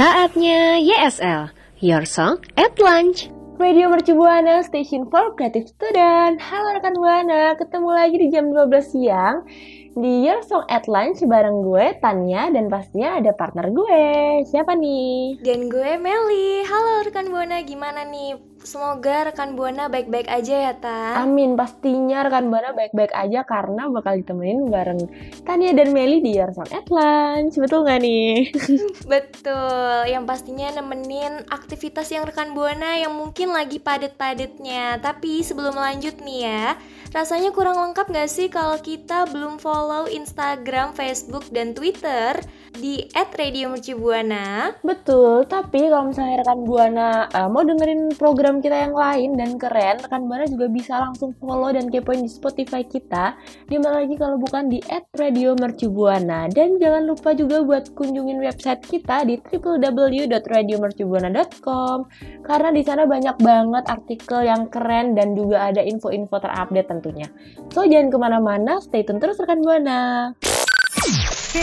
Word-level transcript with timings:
Saatnya 0.00 0.80
YSL, 0.80 1.52
Your 1.84 2.08
Song 2.08 2.40
at 2.56 2.72
Lunch. 2.80 3.28
Radio 3.60 3.92
Mercu 3.92 4.16
Buana, 4.16 4.64
Station 4.64 5.04
for 5.12 5.36
Creative 5.36 5.68
Student. 5.68 6.40
Halo 6.40 6.72
rekan 6.72 6.96
Buana, 6.96 7.52
ketemu 7.60 7.90
lagi 7.92 8.16
di 8.16 8.32
jam 8.32 8.48
12 8.48 8.80
siang 8.80 9.44
di 9.92 10.24
Your 10.24 10.40
Song 10.40 10.64
at 10.72 10.88
Lunch 10.88 11.20
bareng 11.20 11.60
gue, 11.60 12.00
Tanya, 12.00 12.48
dan 12.48 12.72
pastinya 12.72 13.20
ada 13.20 13.36
partner 13.36 13.68
gue. 13.68 14.04
Siapa 14.48 14.72
nih? 14.72 15.44
Dan 15.44 15.68
gue 15.68 15.92
Meli. 16.00 16.64
Halo 16.64 17.04
rekan 17.04 17.28
Buana, 17.28 17.60
gimana 17.60 18.00
nih? 18.00 18.49
Semoga 18.60 19.32
rekan 19.32 19.56
Buana 19.56 19.88
baik-baik 19.88 20.28
aja 20.28 20.68
ya, 20.68 20.72
Tan. 20.76 21.24
Amin, 21.24 21.56
pastinya 21.56 22.20
rekan 22.20 22.52
Buana 22.52 22.76
baik-baik 22.76 23.08
aja 23.16 23.40
karena 23.48 23.88
bakal 23.88 24.20
ditemenin 24.20 24.68
bareng 24.68 25.00
Tania 25.48 25.72
dan 25.72 25.96
Meli 25.96 26.20
di 26.20 26.36
Your 26.36 26.52
Song 26.52 26.68
at 26.68 26.84
Lunch. 26.92 27.56
Betul 27.56 27.88
nggak 27.88 28.00
nih? 28.04 28.52
Betul, 29.12 30.12
yang 30.12 30.28
pastinya 30.28 30.68
nemenin 30.76 31.48
aktivitas 31.48 32.12
yang 32.12 32.28
rekan 32.28 32.52
Buana 32.52 33.00
yang 33.00 33.16
mungkin 33.16 33.56
lagi 33.56 33.80
padet-padetnya. 33.80 35.00
Tapi 35.00 35.40
sebelum 35.40 35.80
lanjut 35.80 36.20
nih 36.20 36.40
ya, 36.44 36.76
rasanya 37.10 37.50
kurang 37.50 37.74
lengkap 37.74 38.06
gak 38.14 38.30
sih 38.30 38.46
kalau 38.46 38.78
kita 38.78 39.26
belum 39.34 39.58
follow 39.58 40.06
Instagram, 40.06 40.94
Facebook, 40.94 41.42
dan 41.50 41.74
Twitter 41.74 42.38
di 42.78 43.10
@radiomercubuana? 43.10 44.78
Betul, 44.86 45.42
tapi 45.50 45.90
kalau 45.90 46.14
misalnya 46.14 46.46
rekan 46.46 46.62
Buana 46.62 47.26
eh, 47.26 47.50
mau 47.50 47.66
dengerin 47.66 48.14
program 48.14 48.62
kita 48.62 48.86
yang 48.86 48.94
lain 48.94 49.34
dan 49.34 49.58
keren, 49.58 49.98
rekan 49.98 50.30
Buana 50.30 50.46
juga 50.46 50.70
bisa 50.70 51.02
langsung 51.02 51.34
follow 51.42 51.74
dan 51.74 51.90
kepoin 51.90 52.22
di 52.22 52.30
Spotify 52.30 52.86
kita. 52.86 53.34
Di 53.66 53.82
mana 53.82 54.06
lagi 54.06 54.14
kalau 54.14 54.38
bukan 54.38 54.70
di 54.70 54.78
@radiomercubuana. 55.18 56.46
Dan 56.54 56.78
jangan 56.78 57.10
lupa 57.10 57.34
juga 57.34 57.66
buat 57.66 57.90
kunjungin 57.98 58.38
website 58.38 58.86
kita 58.86 59.26
di 59.26 59.42
www.radiomercubuana.com 59.42 61.98
karena 62.46 62.70
di 62.70 62.86
sana 62.86 63.02
banyak 63.06 63.38
banget 63.42 63.84
artikel 63.90 64.42
yang 64.46 64.70
keren 64.70 65.18
dan 65.18 65.34
juga 65.34 65.74
ada 65.74 65.82
info-info 65.82 66.38
terupdate 66.38 66.99
tentunya. 67.00 67.32
So 67.72 67.88
jangan 67.88 68.12
ke 68.12 68.18
mana-mana, 68.20 68.76
stay 68.84 69.00
tune 69.00 69.16
terus 69.16 69.40
rekan 69.40 69.64
Buana. 69.64 70.36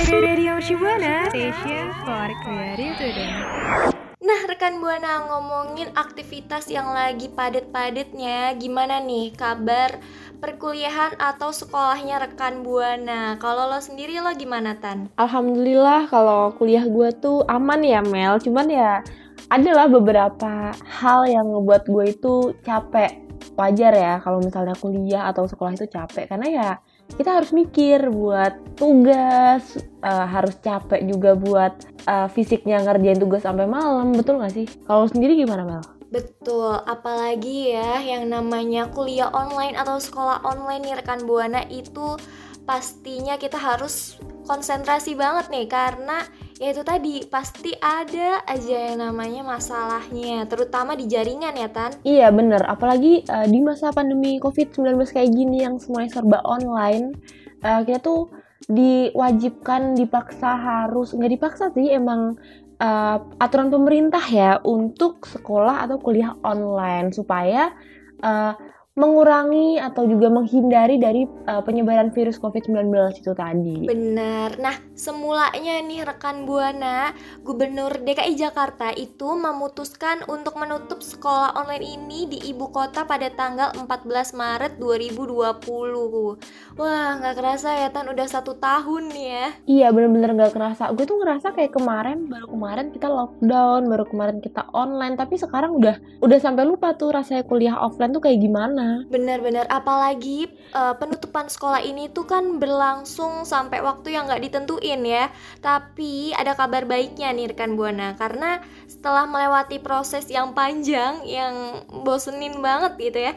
Radio 0.10 0.58
Shibuana 0.58 1.30
Station 1.30 1.94
for 2.02 2.28
Creative 2.42 2.98
Student. 2.98 3.94
Nah, 4.18 4.44
rekan 4.50 4.82
Buana 4.82 5.24
ngomongin 5.30 5.94
aktivitas 5.94 6.68
yang 6.68 6.90
lagi 6.92 7.32
padet-padetnya, 7.32 8.58
gimana 8.58 9.00
nih 9.00 9.32
kabar 9.32 10.02
perkuliahan 10.42 11.16
atau 11.22 11.54
sekolahnya 11.54 12.26
rekan 12.26 12.66
Buana? 12.66 13.38
Kalau 13.38 13.70
lo 13.70 13.80
sendiri 13.80 14.20
lo 14.20 14.34
gimana, 14.36 14.76
Tan? 14.82 15.08
Alhamdulillah 15.22 16.10
kalau 16.12 16.52
kuliah 16.58 16.84
gue 16.84 17.14
tuh 17.16 17.46
aman 17.48 17.80
ya 17.86 18.02
Mel, 18.04 18.42
cuman 18.42 18.68
ya 18.68 19.00
adalah 19.48 19.88
beberapa 19.88 20.76
hal 20.76 21.30
yang 21.30 21.48
ngebuat 21.48 21.88
gue 21.88 22.06
itu 22.12 22.36
capek. 22.68 23.27
Wajar 23.58 23.94
ya 23.98 24.14
kalau 24.22 24.38
misalnya 24.38 24.78
kuliah 24.78 25.26
atau 25.34 25.50
sekolah 25.50 25.74
itu 25.74 25.90
capek 25.90 26.30
karena 26.30 26.48
ya 26.48 26.70
kita 27.18 27.42
harus 27.42 27.50
mikir 27.56 28.14
buat 28.14 28.78
tugas, 28.78 29.82
eh, 29.82 30.28
harus 30.30 30.54
capek 30.62 31.02
juga 31.10 31.34
buat 31.34 31.74
eh, 32.06 32.28
fisiknya 32.32 32.86
ngerjain 32.86 33.18
tugas 33.18 33.42
sampai 33.44 33.66
malam, 33.66 34.14
betul 34.14 34.38
nggak 34.38 34.54
sih? 34.54 34.68
Kalau 34.86 35.10
sendiri 35.10 35.34
gimana 35.36 35.66
Mel? 35.66 35.84
Betul, 36.08 36.80
apalagi 36.88 37.76
ya 37.76 38.00
yang 38.00 38.32
namanya 38.32 38.88
kuliah 38.96 39.28
online 39.34 39.76
atau 39.76 40.00
sekolah 40.00 40.40
online 40.48 40.88
nih 40.88 40.96
rekan 41.04 41.28
Buana 41.28 41.68
itu 41.68 42.16
pastinya 42.64 43.36
kita 43.36 43.60
harus 43.60 44.16
konsentrasi 44.48 45.20
banget 45.20 45.52
nih 45.52 45.68
karena 45.68 46.24
ya 46.58 46.74
itu 46.74 46.82
tadi 46.82 47.22
pasti 47.30 47.70
ada 47.78 48.42
aja 48.50 48.92
yang 48.92 48.98
namanya 49.02 49.46
masalahnya 49.46 50.50
terutama 50.50 50.98
di 50.98 51.06
jaringan 51.06 51.54
ya 51.54 51.70
Tan. 51.70 51.92
Iya 52.02 52.34
bener, 52.34 52.66
apalagi 52.66 53.22
eh, 53.22 53.48
di 53.50 53.60
masa 53.62 53.94
pandemi 53.94 54.42
COVID-19 54.42 54.98
kayak 55.06 55.32
gini 55.34 55.62
yang 55.62 55.78
semuanya 55.78 56.18
serba 56.18 56.42
online, 56.42 57.14
eh, 57.62 57.82
kita 57.86 58.02
tuh 58.02 58.34
diwajibkan, 58.68 59.96
dipaksa 59.96 60.58
harus, 60.58 61.14
nggak 61.14 61.32
dipaksa 61.38 61.70
sih 61.78 61.94
emang 61.94 62.36
eh, 62.82 63.18
aturan 63.38 63.70
pemerintah 63.70 64.26
ya 64.26 64.58
untuk 64.66 65.30
sekolah 65.30 65.86
atau 65.86 66.02
kuliah 66.02 66.34
online 66.42 67.14
supaya 67.14 67.70
eh, 68.18 68.54
mengurangi 68.98 69.78
atau 69.78 70.10
juga 70.10 70.34
menghindari 70.34 70.98
dari 70.98 71.24
eh, 71.24 71.62
penyebaran 71.62 72.10
virus 72.10 72.42
COVID-19 72.42 72.90
itu 73.14 73.32
tadi. 73.38 73.86
Benar. 73.86 74.58
Nah, 74.58 74.76
semulanya 74.98 75.78
nih 75.86 76.02
rekan 76.02 76.50
Buana, 76.50 77.14
Gubernur 77.46 78.02
DKI 78.02 78.34
Jakarta 78.34 78.90
itu 78.98 79.38
memutuskan 79.38 80.26
untuk 80.26 80.58
menutup 80.58 81.06
sekolah 81.06 81.54
online 81.54 81.86
ini 81.86 82.20
di 82.26 82.40
ibu 82.50 82.74
kota 82.74 83.06
pada 83.06 83.30
tanggal 83.30 83.70
14 83.78 84.34
Maret 84.34 84.82
2020. 84.82 86.82
Wah, 86.82 87.08
nggak 87.22 87.36
kerasa 87.38 87.78
ya 87.78 87.94
Tan, 87.94 88.10
udah 88.10 88.26
satu 88.26 88.58
tahun 88.58 89.14
nih 89.14 89.28
ya. 89.30 89.48
Iya 89.68 89.88
bener-bener 89.94 90.32
gak 90.34 90.56
kerasa 90.56 90.90
Gue 90.96 91.04
tuh 91.04 91.20
ngerasa 91.20 91.52
kayak 91.52 91.76
kemarin 91.76 92.32
Baru 92.32 92.56
kemarin 92.56 92.88
kita 92.90 93.12
lockdown 93.12 93.86
Baru 93.86 94.08
kemarin 94.08 94.40
kita 94.40 94.64
online 94.72 95.20
Tapi 95.20 95.36
sekarang 95.36 95.76
udah 95.76 96.00
Udah 96.24 96.40
sampai 96.40 96.64
lupa 96.64 96.96
tuh 96.96 97.12
rasanya 97.12 97.44
kuliah 97.44 97.76
offline 97.76 98.16
tuh 98.16 98.24
kayak 98.24 98.40
gimana 98.40 98.87
Benar-benar, 99.08 99.66
apalagi 99.72 100.52
eh, 100.76 100.96
penutupan 101.00 101.48
sekolah 101.48 101.80
ini 101.80 102.12
tuh 102.12 102.28
kan 102.28 102.60
berlangsung 102.60 103.48
sampai 103.48 103.80
waktu 103.80 104.14
yang 104.16 104.28
nggak 104.28 104.44
ditentuin 104.44 105.02
ya. 105.08 105.32
Tapi 105.64 106.36
ada 106.36 106.52
kabar 106.60 106.84
baiknya 106.84 107.32
nih 107.32 107.56
rekan 107.56 107.80
Buana, 107.80 108.20
karena 108.20 108.60
setelah 108.92 109.24
melewati 109.24 109.80
proses 109.80 110.28
yang 110.28 110.52
panjang, 110.52 111.24
yang 111.24 111.84
bosenin 112.04 112.60
banget 112.60 112.94
gitu 113.00 113.20
ya. 113.32 113.34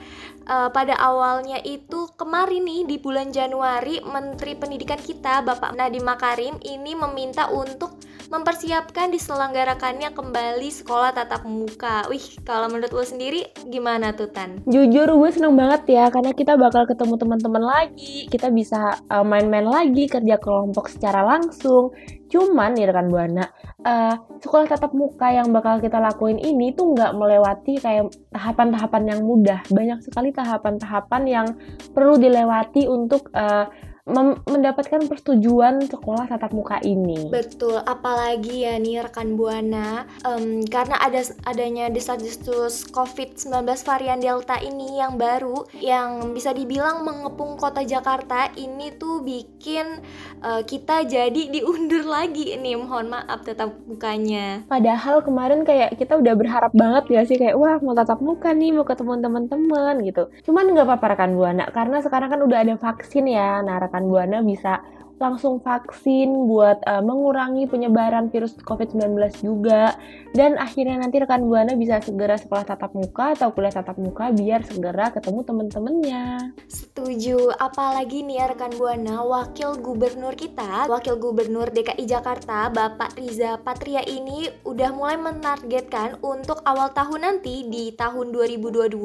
eh, 0.51 0.69
pada 0.75 0.95
awalnya 0.99 1.63
itu 1.63 2.11
kemarin 2.19 2.67
nih 2.67 2.83
di 2.91 2.97
bulan 2.99 3.31
Januari 3.31 4.03
Menteri 4.03 4.59
Pendidikan 4.59 4.99
kita 4.99 5.47
Bapak 5.47 5.79
Nadiem 5.79 6.03
Makarim 6.03 6.59
ini 6.67 6.99
meminta 6.99 7.47
untuk 7.53 7.95
mempersiapkan 8.31 9.11
diselenggarakannya 9.11 10.15
kembali 10.15 10.71
sekolah 10.71 11.11
tatap 11.11 11.43
muka. 11.43 12.07
Wih, 12.07 12.23
kalau 12.47 12.71
menurut 12.71 12.95
lo 12.95 13.03
sendiri 13.03 13.51
gimana 13.67 14.15
tuh 14.15 14.31
Tan? 14.31 14.63
Jujur 14.71 15.11
gue 15.11 15.31
seneng 15.35 15.59
banget 15.59 15.99
ya 15.99 16.07
karena 16.15 16.31
kita 16.31 16.55
bakal 16.55 16.87
ketemu 16.87 17.19
teman-teman 17.19 17.65
lagi, 17.67 18.31
kita 18.31 18.55
bisa 18.55 19.03
uh, 19.11 19.27
main-main 19.27 19.67
lagi 19.67 20.07
kerja 20.07 20.39
kelompok 20.39 20.87
secara 20.87 21.27
langsung. 21.27 21.91
Cuman 22.31 22.79
nih 22.79 22.87
rekan 22.87 23.11
buana, 23.11 23.51
uh, 23.83 24.15
sekolah 24.39 24.71
tatap 24.71 24.95
muka 24.95 25.35
yang 25.35 25.51
bakal 25.51 25.83
kita 25.83 25.99
lakuin 25.99 26.39
ini 26.39 26.71
tuh 26.71 26.95
nggak 26.95 27.19
melewati 27.19 27.83
kayak 27.83 28.15
tahapan-tahapan 28.31 29.11
yang 29.11 29.21
mudah. 29.27 29.59
Banyak 29.67 30.07
sekali 30.07 30.31
tahapan-tahapan 30.31 31.23
yang 31.27 31.47
perlu 31.91 32.15
dilewati 32.15 32.87
untuk 32.87 33.27
uh, 33.35 33.67
mendapatkan 34.09 35.05
persetujuan 35.07 35.85
sekolah 35.89 36.29
tatap 36.31 36.53
muka 36.57 36.81
ini. 36.81 37.29
Betul, 37.29 37.81
apalagi 37.85 38.65
ya 38.65 38.81
nih 38.81 39.05
rekan 39.05 39.37
Buana, 39.37 40.09
em, 40.25 40.65
karena 40.67 40.97
ada 41.01 41.21
adanya 41.45 41.93
desas-desus 41.93 42.89
COVID-19 42.91 43.65
varian 43.85 44.21
Delta 44.21 44.57
ini 44.61 45.01
yang 45.01 45.21
baru, 45.21 45.69
yang 45.79 46.33
bisa 46.33 46.57
dibilang 46.57 47.05
mengepung 47.05 47.61
kota 47.61 47.85
Jakarta, 47.85 48.53
ini 48.57 48.93
tuh 48.97 49.21
bikin 49.21 50.01
eh, 50.41 50.63
kita 50.65 51.05
jadi 51.05 51.53
diundur 51.53 52.05
lagi 52.09 52.57
nih, 52.57 52.81
mohon 52.81 53.13
maaf 53.13 53.45
tetap 53.45 53.73
bukanya. 53.85 54.65
Padahal 54.69 55.21
kemarin 55.21 55.67
kayak 55.67 55.97
kita 56.01 56.17
udah 56.17 56.35
berharap 56.37 56.73
banget 56.73 57.05
ya 57.13 57.21
sih 57.29 57.37
kayak 57.37 57.57
wah 57.59 57.77
mau 57.83 57.93
tatap 57.93 58.23
muka 58.23 58.55
nih 58.55 58.73
mau 58.73 58.87
ketemu 58.87 59.21
teman-teman 59.21 59.95
gitu. 60.07 60.33
Cuman 60.49 60.73
nggak 60.73 60.87
apa-apa 60.87 61.07
rekan 61.17 61.33
buana 61.37 61.65
karena 61.69 62.01
sekarang 62.01 62.29
kan 62.33 62.41
udah 62.41 62.59
ada 62.65 62.75
vaksin 62.81 63.29
ya. 63.29 63.61
Nah 63.61 63.77
rekan 63.83 64.00
buana 64.09 64.41
bisa 64.41 64.81
langsung 65.21 65.61
vaksin 65.61 66.49
buat 66.49 66.81
uh, 66.89 67.05
mengurangi 67.05 67.69
penyebaran 67.69 68.33
virus 68.33 68.57
COVID-19 68.65 69.21
juga 69.45 69.95
dan 70.33 70.57
akhirnya 70.57 70.97
nanti 70.97 71.21
rekan 71.21 71.45
buana 71.45 71.77
bisa 71.77 72.01
segera 72.01 72.41
sekolah 72.41 72.65
tatap 72.65 72.97
muka 72.97 73.37
atau 73.37 73.53
kuliah 73.53 73.75
tatap 73.75 74.01
muka 74.01 74.33
biar 74.33 74.65
segera 74.65 75.13
ketemu 75.13 75.41
temen-temennya. 75.45 76.25
Setuju, 76.71 77.53
apalagi 77.61 78.25
nih 78.25 78.41
ya 78.41 78.45
rekan 78.55 78.73
Buana, 78.81 79.21
wakil 79.27 79.77
gubernur 79.83 80.33
kita, 80.33 80.89
wakil 80.89 81.21
gubernur 81.21 81.69
DKI 81.69 82.09
Jakarta, 82.09 82.73
Bapak 82.73 83.19
Riza 83.21 83.61
Patria 83.61 84.01
ini 84.07 84.49
udah 84.65 84.95
mulai 84.95 85.21
menargetkan 85.21 86.17
untuk 86.25 86.65
awal 86.65 86.95
tahun 86.97 87.27
nanti 87.27 87.69
di 87.69 87.93
tahun 87.93 88.33
2022 88.33 88.97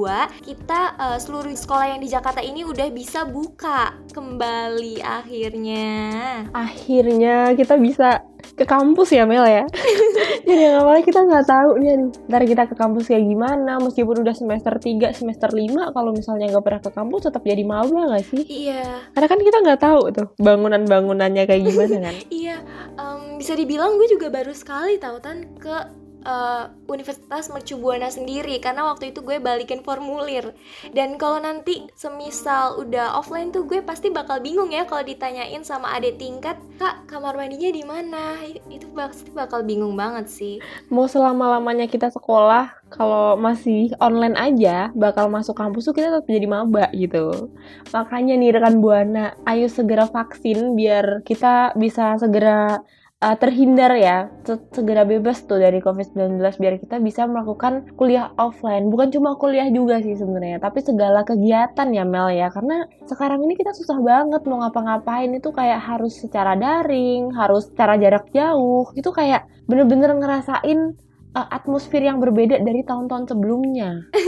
kita 0.45 0.81
uh, 0.95 1.17
seluruh 1.19 1.51
sekolah 1.51 1.97
yang 1.97 1.99
di 1.99 2.07
Jakarta 2.07 2.39
ini 2.39 2.63
udah 2.63 2.87
bisa 2.93 3.25
buka 3.27 3.97
kembali 4.13 5.01
akhirnya. 5.01 6.04
Akhirnya 6.53 7.53
kita 7.57 7.75
bisa 7.79 8.23
ke 8.53 8.63
kampus 8.63 9.09
ya 9.11 9.25
Mel 9.25 9.43
ya. 9.49 9.65
Jadi 10.47 10.61
yang 10.61 10.85
awalnya 10.85 11.03
kita 11.03 11.25
nggak 11.25 11.45
tahu 11.49 11.71
nih 11.81 11.93
ntar 12.29 12.41
kita 12.45 12.63
ke 12.69 12.75
kampus 12.77 13.09
kayak 13.09 13.25
gimana 13.25 13.81
meskipun 13.81 14.21
udah 14.21 14.35
semester 14.37 14.77
3, 14.77 15.11
semester 15.17 15.49
5 15.49 15.95
kalau 15.95 16.13
misalnya 16.13 16.53
nggak 16.53 16.65
pernah 16.65 16.81
ke 16.85 16.91
kampus 16.93 17.21
tetap 17.27 17.41
jadi 17.41 17.63
maba 17.65 18.13
nggak 18.13 18.25
sih? 18.29 18.43
Iya, 18.45 19.09
Karena 19.17 19.27
kan 19.27 19.39
kita 19.41 19.57
nggak 19.65 19.81
tahu 19.81 20.01
tuh 20.13 20.27
bangunan-bangunannya 20.37 21.43
kayak 21.49 21.63
gimana 21.65 21.97
kan. 22.05 22.15
iya. 22.45 22.57
em, 22.95 23.41
bisa 23.41 23.57
dibilang 23.57 23.97
gue 23.97 24.07
juga 24.07 24.29
baru 24.29 24.53
sekali 24.53 25.01
tahu 25.01 25.17
kan 25.19 25.37
ke 25.57 26.04
eh, 26.25 26.63
Universitas 26.89 27.53
Mercu 27.53 27.77
Buana 27.77 28.09
sendiri 28.09 28.57
karena 28.57 28.89
waktu 28.89 29.13
itu 29.13 29.21
gue 29.21 29.37
balikin 29.37 29.85
formulir. 29.85 30.51
Dan 30.91 31.21
kalau 31.21 31.37
nanti 31.37 31.85
semisal 31.93 32.81
udah 32.81 33.15
offline 33.15 33.53
tuh 33.53 33.63
gue 33.69 33.85
pasti 33.85 34.09
bakal 34.09 34.41
bingung 34.41 34.73
ya 34.73 34.89
kalau 34.89 35.05
ditanyain 35.05 35.61
sama 35.61 35.93
adik 35.95 36.17
tingkat 36.17 36.57
kak 36.81 37.05
kamar 37.05 37.37
mandinya 37.37 37.69
di 37.69 37.83
mana? 37.85 38.41
Itu 38.67 38.89
pasti 38.91 39.29
bakal 39.31 39.63
bingung 39.63 39.93
banget 39.93 40.27
sih. 40.27 40.55
Mau 40.89 41.05
selama-lamanya 41.05 41.85
kita 41.85 42.09
sekolah 42.09 42.73
kalau 42.89 43.35
masih 43.35 43.91
online 43.99 44.37
aja 44.37 44.89
bakal 44.93 45.27
masuk 45.27 45.57
kampus 45.57 45.89
tuh 45.89 45.95
kita 45.95 46.09
tetap 46.09 46.27
jadi 46.29 46.47
maba 46.47 46.89
gitu. 46.93 47.51
Makanya 47.91 48.33
nih 48.39 48.51
rekan 48.55 48.79
Buana, 48.79 49.35
ayo 49.47 49.67
segera 49.67 50.07
vaksin 50.07 50.77
biar 50.77 51.25
kita 51.27 51.75
bisa 51.75 52.15
segera 52.21 52.81
uh, 53.23 53.35
terhindar 53.39 53.91
ya, 53.95 54.27
se- 54.43 54.67
segera 54.75 55.07
bebas 55.07 55.43
tuh 55.47 55.59
dari 55.61 55.79
COVID-19 55.79 56.39
biar 56.59 56.75
kita 56.81 56.97
bisa 56.99 57.23
melakukan 57.29 57.87
kuliah 57.95 58.31
offline. 58.35 58.91
Bukan 58.91 59.13
cuma 59.15 59.39
kuliah 59.39 59.67
juga 59.71 60.01
sih 60.03 60.15
sebenarnya, 60.17 60.59
tapi 60.59 60.83
segala 60.83 61.23
kegiatan 61.23 61.87
ya 61.95 62.03
Mel 62.03 62.33
ya. 62.35 62.51
Karena 62.51 62.85
sekarang 63.07 63.43
ini 63.45 63.55
kita 63.55 63.71
susah 63.71 63.99
banget 64.03 64.41
mau 64.49 64.59
ngapa-ngapain 64.63 65.31
itu 65.31 65.49
kayak 65.51 65.79
harus 65.79 66.13
secara 66.19 66.57
daring, 66.59 67.31
harus 67.35 67.71
secara 67.71 67.95
jarak 67.95 68.27
jauh. 68.35 68.91
Itu 68.97 69.15
kayak 69.15 69.47
bener-bener 69.65 70.13
ngerasain 70.17 70.93
uh, 71.35 71.47
atmosfer 71.51 72.01
yang 72.01 72.23
berbeda 72.23 72.63
dari 72.63 72.81
tahun-tahun 72.81 73.35
sebelumnya. 73.35 74.01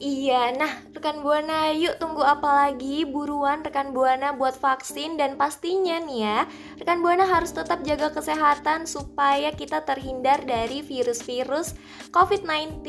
Iya, 0.00 0.56
nah 0.56 0.72
rekan 0.96 1.20
Buana 1.20 1.68
yuk 1.76 2.00
tunggu 2.00 2.24
apa 2.24 2.48
lagi 2.48 3.04
buruan 3.04 3.60
rekan 3.60 3.92
Buana 3.92 4.32
buat 4.32 4.56
vaksin 4.56 5.20
dan 5.20 5.36
pastinya 5.36 6.00
nih 6.00 6.18
ya 6.24 6.38
rekan 6.80 7.04
Buana 7.04 7.28
harus 7.28 7.52
tetap 7.52 7.84
jaga 7.84 8.08
kesehatan 8.08 8.88
supaya 8.88 9.52
kita 9.52 9.84
terhindar 9.84 10.40
dari 10.48 10.80
virus-virus 10.80 11.76
COVID-19 12.16 12.80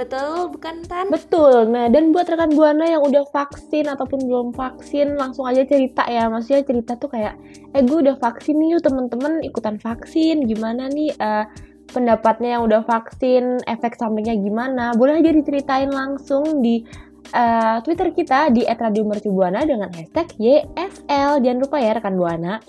betul 0.00 0.48
bukan 0.48 0.80
Tan? 0.88 1.12
Betul. 1.12 1.68
Nah, 1.68 1.92
dan 1.92 2.10
buat 2.10 2.24
rekan 2.24 2.56
Buana 2.56 2.88
yang 2.88 3.04
udah 3.04 3.28
vaksin 3.28 3.86
ataupun 3.86 4.24
belum 4.24 4.48
vaksin, 4.56 5.20
langsung 5.20 5.44
aja 5.44 5.62
cerita 5.68 6.08
ya. 6.08 6.26
Maksudnya 6.32 6.64
cerita 6.64 6.92
tuh 6.96 7.12
kayak, 7.12 7.36
eh 7.76 7.82
gue 7.84 7.98
udah 8.08 8.16
vaksin 8.16 8.56
nih 8.56 8.78
yuk 8.78 8.82
temen-temen 8.82 9.44
ikutan 9.44 9.76
vaksin. 9.76 10.48
Gimana 10.48 10.88
nih 10.88 11.12
eh, 11.14 11.44
pendapatnya 11.90 12.58
yang 12.58 12.62
udah 12.68 12.84
vaksin, 12.84 13.60
efek 13.64 13.96
sampingnya 13.96 14.36
gimana? 14.36 14.92
Boleh 14.94 15.20
aja 15.20 15.32
diceritain 15.32 15.88
langsung 15.88 16.60
di 16.60 16.84
eh, 17.32 17.76
Twitter 17.84 18.12
kita 18.12 18.52
di 18.52 18.64
@radiomercubuana 18.64 19.64
dengan 19.64 19.90
hashtag 19.92 20.28
YSL. 20.38 21.40
Jangan 21.40 21.58
lupa 21.58 21.76
ya 21.80 21.96
rekan 21.96 22.14
Buana. 22.16 22.60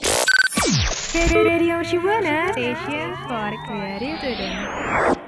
Radio 1.10 1.82
Shibuana 1.82 2.54
Station 2.54 3.10
for 3.26 3.50
Creative 3.66 4.18
Student. 4.22 4.58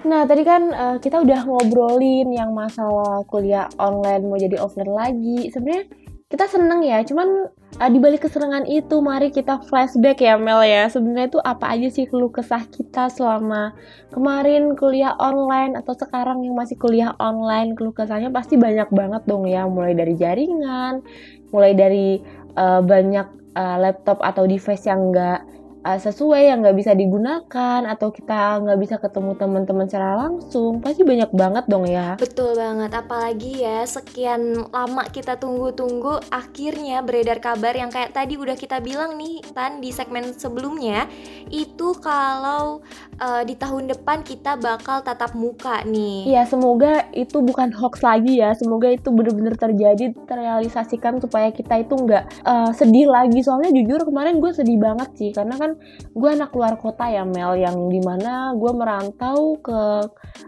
Nah, 0.05 0.25
tadi 0.29 0.43
kan 0.45 0.69
eh, 0.69 0.97
kita 1.01 1.21
udah 1.21 1.45
ngobrolin 1.45 2.29
yang 2.33 2.53
masalah 2.53 3.25
kuliah 3.25 3.65
online 3.81 4.25
mau 4.29 4.37
jadi 4.37 4.57
offline 4.61 4.93
lagi. 4.93 5.49
Sebenarnya 5.49 5.85
kita 6.31 6.47
seneng 6.47 6.79
ya, 6.79 7.03
cuman 7.03 7.51
eh, 7.75 7.89
di 7.91 7.99
balik 7.99 8.23
kesenangan 8.23 8.63
itu 8.63 9.03
mari 9.03 9.35
kita 9.35 9.59
flashback 9.67 10.23
ya 10.23 10.39
Mel 10.39 10.63
ya. 10.63 10.87
Sebenarnya 10.87 11.27
tuh 11.27 11.43
apa 11.43 11.75
aja 11.75 11.91
sih 11.91 12.07
keluh 12.07 12.31
kesah 12.31 12.63
kita 12.71 13.11
selama 13.11 13.75
kemarin 14.15 14.71
kuliah 14.79 15.11
online 15.19 15.75
atau 15.75 15.91
sekarang 15.91 16.47
yang 16.47 16.55
masih 16.55 16.79
kuliah 16.79 17.11
online 17.19 17.75
keluh 17.75 17.91
kesahnya 17.91 18.31
pasti 18.31 18.55
banyak 18.55 18.87
banget 18.95 19.27
dong 19.27 19.43
ya, 19.43 19.67
mulai 19.67 19.91
dari 19.91 20.15
jaringan, 20.15 21.03
mulai 21.51 21.75
dari 21.75 22.23
eh, 22.55 22.81
banyak 22.81 23.27
eh, 23.51 23.77
laptop 23.83 24.23
atau 24.23 24.47
device 24.47 24.87
yang 24.87 25.11
enggak 25.11 25.43
uh, 25.85 25.99
sesuai 25.99 26.53
yang 26.53 26.61
nggak 26.61 26.77
bisa 26.77 26.91
digunakan 26.93 27.81
atau 27.85 28.13
kita 28.13 28.61
nggak 28.61 28.79
bisa 28.79 28.95
ketemu 29.01 29.31
teman-teman 29.37 29.85
secara 29.89 30.27
langsung 30.27 30.79
pasti 30.79 31.01
banyak 31.01 31.31
banget 31.33 31.65
dong 31.67 31.85
ya 31.89 32.15
Betul 32.21 32.53
banget, 32.57 32.91
apalagi 32.93 33.65
ya 33.65 33.83
sekian 33.85 34.69
lama 34.69 35.03
kita 35.09 35.37
tunggu-tunggu 35.37 36.21
akhirnya 36.29 37.01
beredar 37.01 37.41
kabar 37.41 37.73
yang 37.73 37.89
kayak 37.89 38.13
tadi 38.13 38.37
udah 38.37 38.55
kita 38.55 38.79
bilang 38.83 39.17
nih 39.17 39.43
Tan 39.51 39.81
di 39.83 39.89
segmen 39.89 40.31
sebelumnya 40.35 41.09
itu 41.49 41.97
kalau 41.99 42.79
eh, 43.17 43.43
di 43.43 43.57
tahun 43.57 43.91
depan 43.91 44.23
kita 44.23 44.57
bakal 44.61 45.03
tatap 45.03 45.33
muka 45.33 45.83
nih. 45.83 46.29
Iya 46.29 46.47
semoga 46.47 47.09
itu 47.11 47.41
bukan 47.41 47.73
hoax 47.75 48.05
lagi 48.05 48.39
ya 48.39 48.53
semoga 48.55 48.87
itu 48.91 49.09
bener-bener 49.09 49.57
terjadi 49.57 50.13
terrealisasikan 50.25 51.19
supaya 51.19 51.49
kita 51.51 51.81
itu 51.81 51.93
nggak 51.97 52.45
uh, 52.45 52.71
sedih 52.75 53.09
lagi 53.09 53.41
soalnya 53.43 53.73
jujur 53.73 54.03
kemarin 54.07 54.39
gue 54.39 54.51
sedih 54.53 54.77
banget 54.79 55.09
sih 55.17 55.29
karena 55.33 55.55
kan 55.57 55.70
gue 56.11 56.29
anak 56.29 56.51
luar 56.55 56.75
kota 56.79 57.07
ya 57.07 57.23
Mel 57.27 57.59
yang 57.59 57.87
di 57.87 57.99
mana 58.03 58.55
gue 58.55 58.71
merantau 58.73 59.59
ke 59.59 59.81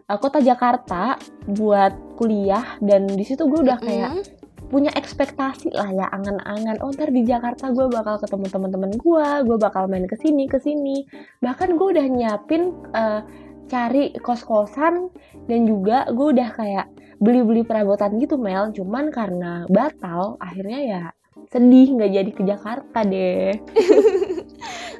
uh, 0.10 0.20
kota 0.20 0.40
Jakarta 0.40 1.20
buat 1.48 2.18
kuliah. 2.20 2.78
Dan 2.80 3.08
di 3.08 3.24
situ 3.26 3.46
gue 3.48 3.64
udah 3.64 3.80
kayak 3.80 4.12
Mm-mm. 4.18 4.68
punya 4.72 4.92
ekspektasi 4.96 5.74
lah 5.76 5.90
ya 5.94 6.06
angan-angan. 6.10 6.82
Oh 6.82 6.92
ntar 6.92 7.10
di 7.12 7.24
Jakarta 7.28 7.70
gue 7.72 7.88
bakal 7.90 8.20
ketemu 8.22 8.46
teman-teman 8.50 8.92
gue 8.96 9.28
gue 9.46 9.58
bakal 9.60 9.88
main 9.92 10.06
ke 10.10 10.18
sini 10.18 10.50
ke 10.50 10.58
sini. 10.60 11.06
Bahkan 11.42 11.76
gue 11.76 11.88
udah 11.94 12.06
nyiapin 12.10 12.74
eh, 12.96 13.22
cari 13.68 14.14
kos-kosan 14.20 15.10
dan 15.48 15.60
juga 15.66 16.10
gue 16.12 16.28
udah 16.36 16.50
kayak 16.54 16.88
beli-beli 17.24 17.64
perabotan 17.64 18.20
gitu 18.20 18.36
Mel. 18.36 18.74
Cuman 18.76 19.10
karena 19.14 19.64
batal 19.70 20.36
akhirnya 20.42 20.80
ya 20.84 21.04
sedih 21.54 21.88
nggak 21.98 22.12
jadi 22.14 22.32
ke 22.34 22.44
Jakarta 22.46 23.00
deh 23.06 23.54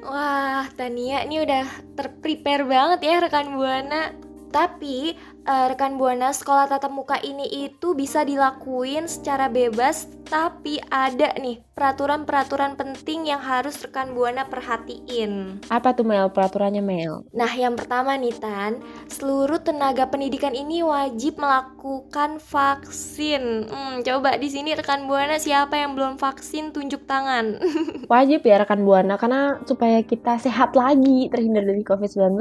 Wah, 0.04 0.68
Tania 0.76 1.24
ini 1.24 1.40
udah 1.40 1.96
terprepare 1.96 2.68
banget 2.68 3.00
ya 3.08 3.16
rekan 3.24 3.56
Buana. 3.56 4.12
Tapi 4.52 5.16
eh, 5.44 5.66
rekan 5.72 6.00
Buana 6.00 6.32
sekolah 6.32 6.72
tatap 6.72 6.92
muka 6.92 7.20
ini 7.22 7.68
itu 7.68 7.94
bisa 7.94 8.24
dilakuin 8.24 9.06
secara 9.06 9.52
bebas, 9.52 10.08
tapi 10.24 10.80
ada 10.88 11.36
nih 11.38 11.60
peraturan-peraturan 11.74 12.78
penting 12.78 13.34
yang 13.34 13.42
harus 13.42 13.82
rekan 13.82 14.14
Buana 14.14 14.46
perhatiin. 14.46 15.62
Apa 15.68 15.98
tuh 15.98 16.06
Mel 16.06 16.30
peraturannya 16.30 16.86
Mel? 16.86 17.26
Nah, 17.34 17.50
yang 17.54 17.74
pertama 17.74 18.14
nih 18.14 18.34
Tan, 18.38 18.80
seluruh 19.10 19.60
tenaga 19.62 20.06
pendidikan 20.08 20.54
ini 20.54 20.86
wajib 20.86 21.42
melakukan 21.42 22.38
vaksin. 22.38 23.68
Hmm, 23.68 24.06
coba 24.06 24.38
di 24.38 24.50
sini 24.54 24.78
rekan 24.78 25.10
Buana 25.10 25.42
siapa 25.42 25.76
yang 25.76 25.98
belum 25.98 26.22
vaksin 26.22 26.72
tunjuk 26.72 27.10
tangan. 27.10 27.58
Wajib 28.14 28.46
ya 28.46 28.62
rekan 28.62 28.86
Buana 28.86 29.18
karena 29.18 29.58
supaya 29.66 30.06
kita 30.06 30.38
sehat 30.38 30.78
lagi 30.78 31.28
terhindar 31.34 31.66
dari 31.66 31.82
COVID-19. 31.82 32.38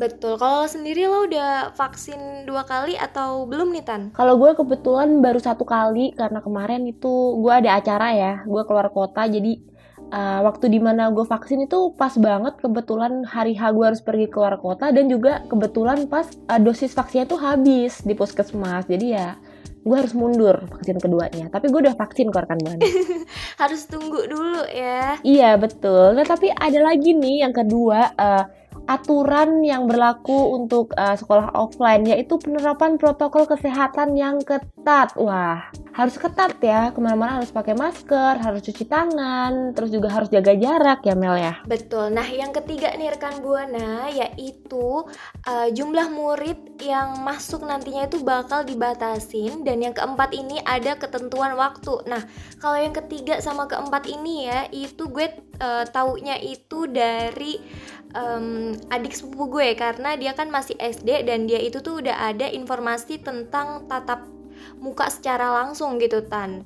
Betul. 0.00 0.40
Kalau 0.40 0.64
sendiri 0.64 1.04
lo 1.04 1.28
udah 1.28 1.76
vaksin 1.76 2.23
dua 2.44 2.62
kali 2.68 2.94
atau 2.94 3.48
belum 3.48 3.72
nih 3.72 3.84
Tan? 3.84 4.02
Kalau 4.12 4.36
gue 4.36 4.52
kebetulan 4.56 5.20
baru 5.24 5.40
satu 5.40 5.64
kali 5.64 6.12
karena 6.14 6.44
kemarin 6.44 6.84
itu 6.84 7.40
gue 7.40 7.52
ada 7.52 7.80
acara 7.80 8.12
ya, 8.14 8.32
gue 8.44 8.62
keluar 8.68 8.92
kota 8.92 9.24
jadi 9.24 9.60
uh, 10.10 10.40
waktu 10.44 10.70
di 10.70 10.80
mana 10.82 11.08
gue 11.10 11.24
vaksin 11.24 11.64
itu 11.64 11.94
pas 11.98 12.12
banget 12.18 12.58
kebetulan 12.62 13.24
hari 13.24 13.56
H 13.56 13.72
gue 13.72 13.84
harus 13.84 14.02
pergi 14.02 14.26
keluar 14.28 14.58
kota 14.60 14.94
dan 14.94 15.10
juga 15.10 15.42
kebetulan 15.50 16.06
pas 16.10 16.28
uh, 16.50 16.60
dosis 16.60 16.92
vaksinnya 16.92 17.26
tuh 17.26 17.40
habis 17.40 18.02
di 18.06 18.12
puskesmas 18.12 18.86
jadi 18.86 19.06
ya 19.06 19.28
gue 19.84 19.96
harus 20.00 20.16
mundur 20.16 20.64
vaksin 20.64 20.96
keduanya 20.96 21.52
tapi 21.52 21.68
gue 21.68 21.80
udah 21.84 21.92
vaksin 21.92 22.32
kok 22.32 22.48
rekan 22.48 22.56
buana 22.56 22.80
Harus 23.60 23.84
tunggu 23.84 24.24
dulu 24.24 24.64
ya. 24.72 25.20
iya 25.20 25.60
betul 25.60 26.16
nah 26.16 26.24
tapi 26.24 26.48
ada 26.48 26.80
lagi 26.80 27.12
nih 27.12 27.44
yang 27.44 27.52
kedua 27.52 28.16
uh, 28.16 28.44
aturan 28.86 29.64
yang 29.64 29.90
berlaku 29.90 30.56
untuk 30.56 30.92
uh, 30.94 31.16
sekolah 31.18 31.52
offline 31.56 32.06
yaitu 32.06 32.36
penerapan 32.38 33.00
protokol 33.00 33.48
kesehatan 33.48 34.14
yang 34.14 34.38
ketat 34.44 35.12
wah 35.16 35.68
harus 35.94 36.18
ketat 36.18 36.58
ya 36.58 36.90
ke 36.90 36.98
mana-mana 36.98 37.38
harus 37.38 37.54
pakai 37.54 37.72
masker 37.78 38.42
harus 38.42 38.60
cuci 38.66 38.84
tangan 38.86 39.72
terus 39.74 39.94
juga 39.94 40.10
harus 40.10 40.28
jaga 40.28 40.52
jarak 40.58 41.06
ya 41.06 41.14
Mel 41.14 41.38
ya 41.38 41.54
Betul. 41.64 42.12
Nah, 42.12 42.28
yang 42.28 42.52
ketiga 42.52 42.92
nih 42.94 43.10
rekan 43.16 43.40
Buana 43.40 44.06
yaitu 44.12 45.02
uh, 45.48 45.68
jumlah 45.72 46.12
murid 46.12 46.78
yang 46.82 47.24
masuk 47.24 47.64
nantinya 47.64 48.04
itu 48.04 48.20
bakal 48.20 48.62
dibatasin 48.62 49.64
dan 49.64 49.80
yang 49.80 49.96
keempat 49.96 50.30
ini 50.36 50.60
ada 50.62 50.94
ketentuan 51.00 51.56
waktu. 51.56 52.04
Nah, 52.04 52.22
kalau 52.60 52.76
yang 52.76 52.92
ketiga 52.92 53.40
sama 53.40 53.64
keempat 53.66 54.06
ini 54.06 54.46
ya 54.46 54.68
itu 54.70 55.08
gue 55.08 55.30
uh, 55.58 55.84
taunya 55.88 56.36
itu 56.38 56.86
dari 56.86 57.58
em, 58.14 58.72
adik 58.88 59.12
sepupu 59.12 59.58
gue 59.60 59.74
karena 59.74 60.14
dia 60.14 60.32
kan 60.32 60.48
masih 60.48 60.78
SD 60.78 61.26
dan 61.26 61.50
dia 61.50 61.60
itu 61.60 61.82
tuh 61.82 62.00
udah 62.00 62.30
ada 62.30 62.46
informasi 62.48 63.20
tentang 63.20 63.84
tatap 63.90 64.24
muka 64.78 65.10
secara 65.10 65.50
langsung 65.62 65.98
gitu 65.98 66.22
Tan. 66.24 66.64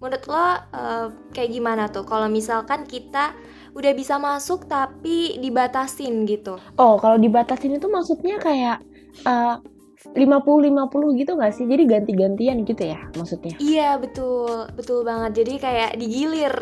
Menurut 0.00 0.24
lo 0.28 0.46
eh, 0.72 1.06
kayak 1.36 1.50
gimana 1.52 1.84
tuh 1.92 2.04
kalau 2.08 2.26
misalkan 2.32 2.88
kita 2.88 3.36
udah 3.76 3.92
bisa 3.92 4.16
masuk 4.16 4.64
tapi 4.64 5.36
dibatasin 5.36 6.24
gitu? 6.24 6.56
oh 6.80 6.96
kalau 6.96 7.20
dibatasin 7.20 7.76
itu 7.76 7.84
maksudnya 7.92 8.40
kayak 8.40 8.80
uh, 9.28 9.60
50-50 10.04 11.20
gitu 11.20 11.30
nggak 11.36 11.52
sih 11.52 11.64
jadi 11.64 11.82
ganti-gantian 11.88 12.62
gitu 12.64 12.82
ya 12.84 13.00
maksudnya 13.16 13.56
Iya 13.66 13.98
betul, 13.98 14.70
betul 14.72 15.02
banget. 15.02 15.42
Jadi 15.42 15.52
kayak 15.58 15.90
digilir. 15.98 16.54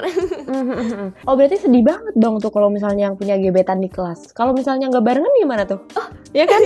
oh 1.28 1.34
berarti 1.36 1.56
sedih 1.60 1.84
banget 1.84 2.14
dong 2.16 2.40
tuh 2.40 2.48
kalau 2.48 2.72
misalnya 2.72 3.10
yang 3.10 3.16
punya 3.18 3.36
gebetan 3.36 3.82
di 3.82 3.92
kelas. 3.92 4.32
Kalau 4.32 4.56
misalnya 4.56 4.88
nggak 4.88 5.04
barengan 5.04 5.34
gimana 5.36 5.62
tuh? 5.68 5.84
Ya 6.32 6.48
kan? 6.48 6.58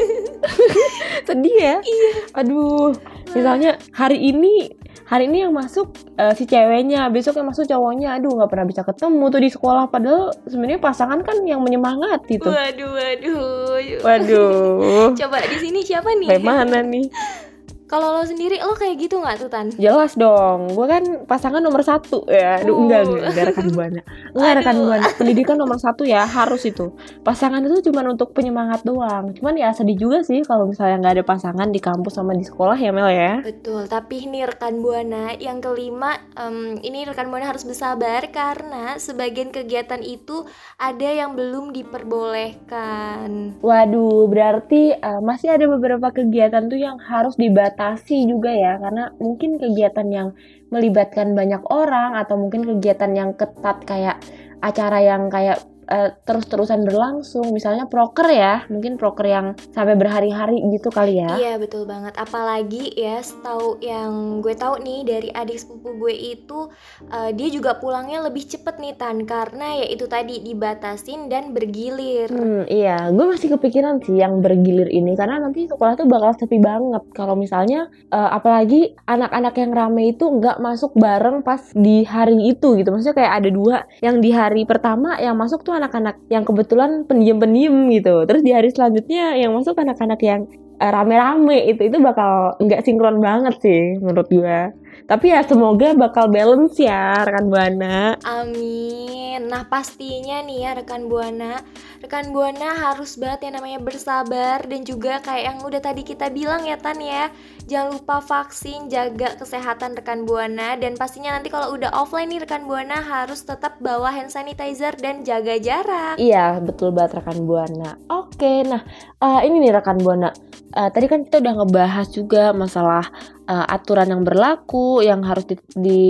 sedih 1.28 1.56
ya? 1.58 1.76
Iya. 1.82 2.10
Aduh. 2.38 2.94
Misalnya 3.34 3.76
hari 3.92 4.20
ini 4.30 4.72
hari 5.06 5.30
ini 5.30 5.46
yang 5.46 5.52
masuk 5.54 5.94
eh, 6.18 6.32
si 6.34 6.48
ceweknya, 6.48 7.06
besok 7.12 7.38
yang 7.38 7.48
masuk 7.50 7.68
cowoknya. 7.68 8.18
Aduh 8.18 8.34
nggak 8.34 8.50
pernah 8.50 8.66
bisa 8.66 8.82
ketemu 8.82 9.24
tuh 9.30 9.40
di 9.42 9.50
sekolah. 9.52 9.84
Padahal 9.92 10.34
sebenarnya 10.48 10.80
pasangan 10.82 11.20
kan 11.22 11.38
yang 11.46 11.62
menyemangati 11.62 12.40
tuh. 12.42 12.50
waduh, 12.50 12.90
waduh. 12.96 13.78
Waduh. 14.02 15.14
Coba 15.20 15.38
di 15.46 15.58
sini 15.60 15.80
siapa 15.86 16.10
nih? 16.18 16.28
Kayak 16.34 16.44
mana 16.44 16.80
nih? 16.82 17.06
Kalau 17.88 18.12
lo 18.12 18.22
sendiri 18.22 18.60
lo 18.60 18.76
kayak 18.76 19.00
gitu 19.00 19.16
nggak 19.16 19.36
tuh 19.40 19.48
Tan? 19.48 19.72
Jelas 19.80 20.12
dong, 20.12 20.68
gue 20.76 20.84
kan 20.84 21.24
pasangan 21.24 21.64
nomor 21.64 21.80
satu 21.80 22.28
ya. 22.28 22.60
Aduh, 22.60 22.76
Oh. 22.76 22.84
enggak, 22.84 23.00
enggak, 23.08 23.24
enggak 23.32 23.44
rekan 23.48 23.66
buana. 23.72 24.00
Enggak 24.36 24.52
rekan 24.60 24.76
buana. 24.76 25.06
Pendidikan 25.16 25.56
nomor 25.56 25.80
satu 25.80 26.04
ya, 26.04 26.28
harus 26.28 26.68
itu. 26.68 26.92
Pasangan 27.24 27.64
itu 27.64 27.88
cuma 27.88 28.04
untuk 28.04 28.36
penyemangat 28.36 28.84
doang. 28.84 29.32
Cuman 29.32 29.56
ya 29.56 29.72
sedih 29.72 29.96
juga 29.96 30.20
sih 30.20 30.44
kalau 30.44 30.68
misalnya 30.68 31.00
nggak 31.00 31.14
ada 31.16 31.24
pasangan 31.24 31.68
di 31.72 31.80
kampus 31.80 32.20
sama 32.20 32.36
di 32.36 32.44
sekolah 32.44 32.76
ya 32.76 32.92
Mel 32.92 33.08
ya. 33.08 33.40
Betul, 33.40 33.88
tapi 33.88 34.28
ini 34.28 34.44
rekan 34.44 34.84
Buana 34.84 35.32
yang 35.40 35.64
kelima, 35.64 36.12
em, 36.36 36.76
ini 36.84 37.08
rekan 37.08 37.32
Buana 37.32 37.48
harus 37.48 37.64
bersabar 37.64 38.20
karena 38.28 39.00
sebagian 39.00 39.48
kegiatan 39.48 40.04
itu 40.04 40.44
ada 40.76 41.08
yang 41.08 41.32
belum 41.32 41.72
diperbolehkan. 41.72 43.56
Waduh, 43.64 44.28
berarti 44.28 44.92
eh, 44.92 45.20
masih 45.24 45.56
ada 45.56 45.64
beberapa 45.64 46.12
kegiatan 46.12 46.68
tuh 46.68 46.76
yang 46.76 47.00
harus 47.00 47.32
dibatasi 47.40 47.77
juga 48.26 48.50
ya, 48.50 48.76
karena 48.82 49.14
mungkin 49.22 49.62
kegiatan 49.62 50.08
yang 50.10 50.28
melibatkan 50.74 51.32
banyak 51.38 51.62
orang 51.70 52.18
atau 52.18 52.34
mungkin 52.34 52.66
kegiatan 52.66 53.14
yang 53.14 53.30
ketat 53.38 53.86
kayak 53.86 54.18
acara 54.58 54.98
yang 54.98 55.30
kayak 55.30 55.62
eh, 55.88 56.12
terus-terusan 56.22 56.84
berlangsung, 56.84 57.48
misalnya 57.50 57.88
proker 57.88 58.28
ya, 58.28 58.54
mungkin 58.68 59.00
proker 59.00 59.26
yang 59.26 59.46
sampai 59.72 59.96
berhari-hari 59.96 60.60
gitu 60.68 60.92
kali 60.92 61.24
ya. 61.24 61.40
Iya 61.40 61.54
betul 61.56 61.88
banget. 61.88 62.14
Apalagi 62.20 62.92
ya 62.94 63.18
setahu 63.24 63.80
yang 63.80 64.40
gue 64.44 64.52
tahu 64.52 64.84
nih 64.84 65.00
dari 65.08 65.28
adik 65.32 65.56
sepupu 65.56 65.96
gue 65.96 66.14
itu 66.14 66.68
eh, 67.08 67.30
dia 67.32 67.48
juga 67.48 67.80
pulangnya 67.80 68.28
lebih 68.28 68.44
cepet 68.44 68.76
nih 68.78 68.94
Tan 69.00 69.24
karena 69.24 69.80
ya 69.80 69.86
itu 69.88 70.04
tadi 70.04 70.44
dibatasin 70.44 71.32
dan 71.32 71.56
bergilir. 71.56 72.28
Hmm, 72.28 72.68
iya, 72.68 73.08
gue 73.08 73.24
masih 73.24 73.56
kepikiran 73.56 74.04
sih 74.04 74.20
yang 74.20 74.44
bergilir 74.44 74.92
ini 74.92 75.16
karena 75.16 75.40
nanti 75.40 75.64
sekolah 75.64 75.96
tuh 75.96 76.06
bakal 76.06 76.36
sepi 76.36 76.60
banget 76.60 77.02
kalau 77.16 77.32
misalnya 77.38 77.88
eh, 78.12 78.30
apalagi 78.30 78.92
anak-anak 79.08 79.54
yang 79.56 79.72
rame 79.72 80.12
itu 80.12 80.28
nggak 80.28 80.60
masuk 80.60 80.92
bareng 80.98 81.40
pas 81.40 81.62
di 81.72 82.04
hari 82.04 82.52
itu 82.52 82.76
gitu. 82.76 82.92
Maksudnya 82.92 83.16
kayak 83.16 83.32
ada 83.40 83.48
dua 83.48 83.76
yang 84.04 84.20
di 84.20 84.30
hari 84.34 84.68
pertama 84.68 85.16
yang 85.16 85.38
masuk 85.38 85.64
tuh 85.64 85.77
anak-anak 85.78 86.20
yang 86.28 86.44
kebetulan 86.44 87.06
pendiam-pendiam 87.06 87.88
gitu. 87.94 88.26
Terus 88.26 88.42
di 88.42 88.52
hari 88.52 88.68
selanjutnya 88.74 89.38
yang 89.38 89.54
masuk 89.54 89.78
anak-anak 89.78 90.20
yang 90.20 90.44
rame-rame 90.78 91.68
itu 91.70 91.90
itu 91.90 91.98
bakal 91.98 92.54
nggak 92.62 92.82
sinkron 92.86 93.18
banget 93.18 93.54
sih 93.58 93.98
menurut 93.98 94.30
gue. 94.30 94.60
Tapi 95.08 95.32
ya 95.32 95.40
semoga 95.40 95.96
bakal 95.96 96.28
balance 96.28 96.76
ya 96.76 97.22
rekan 97.24 97.48
buana. 97.48 98.18
Amin. 98.26 99.48
Nah 99.48 99.64
pastinya 99.64 100.42
nih 100.44 100.68
ya 100.68 100.70
rekan 100.74 101.06
buana, 101.06 101.62
rekan 102.02 102.34
buana 102.34 102.74
harus 102.74 103.14
banget 103.16 103.48
yang 103.48 103.62
namanya 103.62 103.78
bersabar 103.80 104.60
dan 104.66 104.82
juga 104.82 105.22
kayak 105.24 105.44
yang 105.48 105.58
udah 105.62 105.80
tadi 105.80 106.02
kita 106.02 106.28
bilang 106.28 106.66
ya 106.66 106.76
Tan 106.76 106.98
ya, 106.98 107.30
jangan 107.70 107.94
lupa 107.94 108.18
vaksin, 108.18 108.90
jaga 108.90 109.38
kesehatan 109.38 109.94
rekan 109.96 110.26
buana 110.26 110.74
dan 110.76 110.98
pastinya 110.98 111.38
nanti 111.38 111.48
kalau 111.48 111.72
udah 111.78 111.94
offline 111.94 112.28
nih 112.28 112.42
rekan 112.42 112.66
buana 112.66 112.98
harus 112.98 113.46
tetap 113.46 113.78
bawa 113.78 114.10
hand 114.10 114.34
sanitizer 114.34 114.98
dan 114.98 115.22
jaga 115.22 115.56
jarak. 115.62 116.18
Iya, 116.18 116.58
betul 116.58 116.90
banget 116.90 117.22
rekan 117.22 117.46
Buana. 117.46 117.94
Oke, 118.10 118.17
nah 118.40 118.82
eh, 119.18 119.40
ini 119.50 119.66
nih 119.66 119.72
rekan 119.74 119.98
Buana. 119.98 120.30
Eh, 120.68 120.88
tadi 120.94 121.06
kan 121.10 121.26
kita 121.26 121.42
udah 121.42 121.54
ngebahas 121.64 122.06
juga 122.12 122.54
masalah 122.54 123.04
eh, 123.50 123.66
aturan 123.74 124.14
yang 124.14 124.22
berlaku 124.22 125.02
yang 125.02 125.26
harus 125.26 125.48
di, 125.48 125.56
di, 125.74 126.02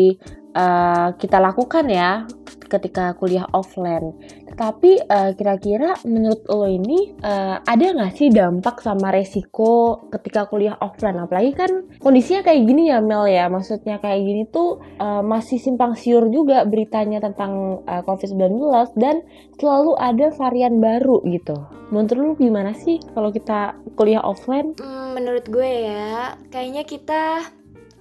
eh, 0.58 1.08
kita 1.14 1.38
lakukan 1.38 1.86
ya 1.86 2.26
ketika 2.68 3.16
kuliah 3.16 3.48
offline. 3.54 4.12
Tapi 4.58 5.00
eh, 5.00 5.30
kira-kira 5.38 5.96
menurut 6.04 6.44
lo 6.50 6.66
ini 6.68 7.16
eh, 7.22 7.56
ada 7.62 7.86
nggak 7.94 8.12
sih 8.18 8.28
dampak 8.28 8.82
sama 8.84 9.14
resiko 9.14 10.04
ketika 10.12 10.50
kuliah 10.50 10.76
offline? 10.82 11.16
Apalagi 11.22 11.54
kan 11.56 11.70
kondisinya 12.02 12.44
kayak 12.44 12.62
gini 12.66 12.92
ya 12.92 13.00
Mel 13.00 13.24
ya. 13.30 13.48
Maksudnya 13.48 14.02
kayak 14.02 14.20
gini 14.20 14.42
tuh 14.50 14.82
eh, 15.00 15.22
masih 15.24 15.56
simpang 15.62 15.96
siur 15.96 16.28
juga 16.28 16.66
beritanya 16.68 17.22
tentang 17.24 17.82
eh, 17.88 18.02
COVID-19 18.04 18.98
dan 19.00 19.24
selalu 19.56 19.96
ada 19.96 20.28
varian 20.36 20.82
baru 20.82 21.24
gitu. 21.30 21.56
Menurut 21.88 22.12
lu 22.20 22.30
gimana 22.36 22.76
sih 22.76 23.00
kalau 23.16 23.32
kita 23.32 23.72
kuliah 23.96 24.20
offline? 24.20 24.76
Hmm, 24.76 25.16
menurut 25.16 25.48
gue 25.48 25.88
ya, 25.88 26.36
kayaknya 26.52 26.84
kita 26.84 27.48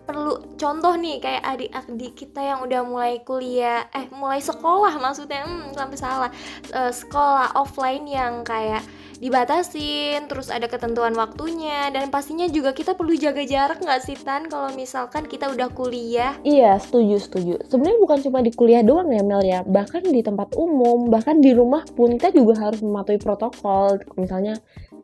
perlu 0.07 0.55
contoh 0.55 0.95
nih 0.95 1.19
kayak 1.19 1.43
adik-adik 1.43 2.13
kita 2.15 2.39
yang 2.39 2.59
udah 2.63 2.81
mulai 2.87 3.19
kuliah, 3.27 3.91
eh 3.91 4.07
mulai 4.15 4.39
sekolah 4.39 4.95
maksudnya, 5.03 5.43
hmm, 5.43 5.75
sampai 5.75 5.97
salah, 5.99 6.31
Eh, 6.67 6.93
sekolah 6.95 7.55
offline 7.59 8.07
yang 8.07 8.43
kayak 8.47 8.83
dibatasin, 9.17 10.29
terus 10.29 10.53
ada 10.53 10.69
ketentuan 10.69 11.15
waktunya, 11.17 11.89
dan 11.89 12.13
pastinya 12.13 12.45
juga 12.45 12.69
kita 12.69 12.93
perlu 12.93 13.17
jaga 13.17 13.41
jarak 13.49 13.81
nggak 13.81 14.01
sih 14.05 14.13
Tan 14.13 14.45
kalau 14.45 14.69
misalkan 14.77 15.25
kita 15.25 15.49
udah 15.49 15.73
kuliah? 15.73 16.37
Iya, 16.45 16.77
setuju, 16.77 17.17
setuju. 17.17 17.53
Sebenarnya 17.65 17.97
bukan 17.97 18.19
cuma 18.21 18.39
di 18.45 18.53
kuliah 18.53 18.85
doang 18.85 19.09
ya 19.09 19.23
Mel 19.25 19.41
ya, 19.41 19.65
bahkan 19.65 20.05
di 20.05 20.21
tempat 20.21 20.53
umum, 20.53 21.09
bahkan 21.09 21.41
di 21.41 21.51
rumah 21.51 21.81
pun 21.97 22.13
kita 22.13 22.29
juga 22.29 22.69
harus 22.69 22.79
mematuhi 22.79 23.19
protokol. 23.19 23.99
Misalnya 24.15 24.55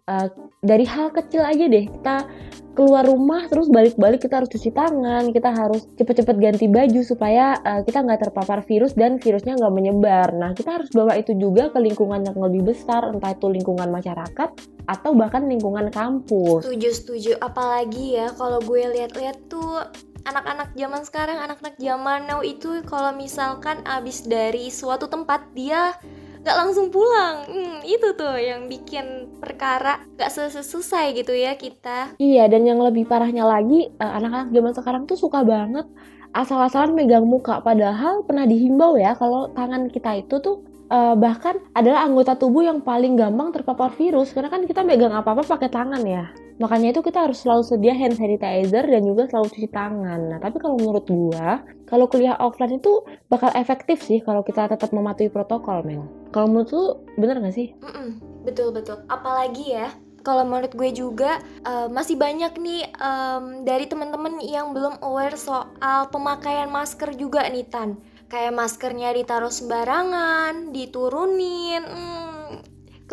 Uh, 0.04 0.28
dari 0.60 0.84
hal 0.84 1.16
kecil 1.16 1.48
aja 1.48 1.64
deh 1.64 1.88
kita 1.88 2.28
keluar 2.74 3.06
rumah 3.06 3.46
terus 3.48 3.70
balik-balik 3.70 4.26
kita 4.26 4.42
harus 4.42 4.50
cuci 4.50 4.74
tangan, 4.74 5.30
kita 5.30 5.54
harus 5.54 5.86
cepet-cepet 5.98 6.36
ganti 6.42 6.66
baju 6.66 7.02
supaya 7.06 7.58
uh, 7.62 7.82
kita 7.86 8.02
nggak 8.02 8.30
terpapar 8.30 8.66
virus 8.66 8.98
dan 8.98 9.22
virusnya 9.22 9.58
nggak 9.58 9.74
menyebar. 9.74 10.34
Nah 10.34 10.58
kita 10.58 10.82
harus 10.82 10.90
bawa 10.90 11.14
itu 11.18 11.38
juga 11.38 11.70
ke 11.70 11.80
lingkungan 11.80 12.26
yang 12.26 12.38
lebih 12.38 12.74
besar, 12.74 13.14
entah 13.14 13.32
itu 13.32 13.48
lingkungan 13.48 13.90
masyarakat 13.94 14.50
atau 14.90 15.12
bahkan 15.14 15.46
lingkungan 15.46 15.94
kampus. 15.94 16.66
Setuju 16.66 16.90
setuju. 16.92 17.32
Apalagi 17.40 18.18
ya 18.18 18.34
kalau 18.34 18.60
gue 18.60 18.84
lihat-lihat 18.90 19.38
tuh 19.48 19.86
anak-anak 20.26 20.74
zaman 20.74 21.02
sekarang, 21.06 21.38
anak-anak 21.40 21.76
zaman 21.78 22.26
now 22.26 22.42
itu 22.42 22.82
kalau 22.90 23.14
misalkan 23.14 23.84
abis 23.86 24.26
dari 24.26 24.72
suatu 24.74 25.08
tempat 25.08 25.46
dia 25.54 25.94
gak 26.44 26.58
langsung 26.60 26.92
pulang. 26.92 27.48
Hmm, 27.48 27.80
itu 27.88 28.14
tuh 28.14 28.36
yang 28.38 28.68
bikin 28.68 29.32
perkara 29.40 30.04
gak 30.20 30.32
selesai 30.32 31.16
gitu 31.16 31.32
ya 31.32 31.56
kita. 31.56 32.20
Iya 32.20 32.52
dan 32.52 32.68
yang 32.68 32.84
lebih 32.84 33.08
parahnya 33.08 33.48
lagi 33.48 33.90
eh, 33.90 34.12
anak-anak 34.20 34.52
zaman 34.52 34.74
sekarang 34.76 35.04
tuh 35.08 35.18
suka 35.18 35.42
banget 35.42 35.88
asal-asalan 36.36 36.94
megang 36.94 37.26
muka. 37.26 37.64
Padahal 37.64 38.28
pernah 38.28 38.44
dihimbau 38.44 39.00
ya 39.00 39.16
kalau 39.16 39.50
tangan 39.56 39.88
kita 39.88 40.20
itu 40.20 40.42
tuh 40.42 40.66
uh, 40.90 41.14
bahkan 41.14 41.62
adalah 41.78 42.10
anggota 42.10 42.34
tubuh 42.34 42.66
yang 42.66 42.82
paling 42.82 43.14
gampang 43.14 43.54
terpapar 43.54 43.94
virus. 43.94 44.34
Karena 44.34 44.50
kan 44.50 44.66
kita 44.66 44.82
megang 44.82 45.14
apa-apa 45.14 45.46
pakai 45.46 45.70
tangan 45.70 46.02
ya 46.04 46.43
Makanya 46.64 46.96
itu 46.96 47.04
kita 47.04 47.28
harus 47.28 47.44
selalu 47.44 47.64
sedia 47.68 47.92
hand 47.92 48.16
sanitizer 48.16 48.88
dan 48.88 49.04
juga 49.04 49.28
selalu 49.28 49.52
cuci 49.52 49.68
tangan. 49.68 50.20
Nah, 50.32 50.40
tapi 50.40 50.64
kalau 50.64 50.80
menurut 50.80 51.04
gua, 51.12 51.60
kalau 51.84 52.08
kuliah 52.08 52.40
offline 52.40 52.80
itu 52.80 53.04
bakal 53.28 53.52
efektif 53.52 54.00
sih 54.00 54.24
kalau 54.24 54.48
kita 54.48 54.72
tetap 54.72 54.96
mematuhi 54.96 55.28
protokol, 55.28 55.84
Mel. 55.84 56.08
Kalau 56.32 56.48
menurut 56.48 56.72
lu 56.72 56.86
bener 57.20 57.44
gak 57.44 57.52
sih? 57.52 57.76
Mm 57.84 57.92
-mm, 57.92 58.08
betul 58.48 58.72
betul. 58.72 59.04
Apalagi 59.12 59.76
ya, 59.76 59.92
kalau 60.24 60.48
menurut 60.48 60.72
gue 60.72 60.96
juga 60.96 61.44
uh, 61.68 61.92
masih 61.92 62.16
banyak 62.16 62.56
nih 62.56 62.88
um, 62.96 63.68
dari 63.68 63.84
teman-teman 63.92 64.40
yang 64.40 64.72
belum 64.72 65.04
aware 65.04 65.36
soal 65.36 66.08
pemakaian 66.16 66.72
masker 66.72 67.12
juga 67.20 67.44
nih 67.52 67.68
Tan. 67.68 68.00
Kayak 68.32 68.56
maskernya 68.56 69.12
ditaruh 69.12 69.52
sembarangan, 69.52 70.72
diturunin. 70.72 71.84
Hmm, 71.84 72.43